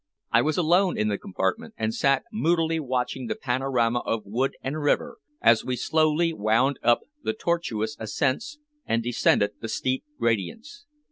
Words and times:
I 0.31 0.41
was 0.41 0.57
alone 0.57 0.97
in 0.97 1.09
the 1.09 1.19
compartment, 1.19 1.75
and 1.77 1.93
sat 1.93 2.23
moodily 2.31 2.79
watching 2.79 3.27
the 3.27 3.35
panorama 3.35 3.99
of 3.99 4.23
wood 4.25 4.57
and 4.63 4.81
river 4.81 5.17
as 5.41 5.63
we 5.63 5.75
slowly 5.75 6.33
wound 6.33 6.79
up 6.81 7.01
the 7.21 7.33
tortuous 7.33 7.95
ascents 7.99 8.57
and 8.87 9.03
descended 9.03 9.51
the 9.61 9.69
steep 9.69 10.03
gradients. 10.17 10.87